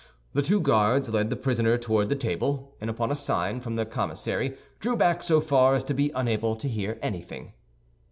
[0.33, 3.85] The two guards led the prisoner toward the table, and upon a sign from the
[3.85, 7.53] commissary drew back so far as to be unable to hear anything.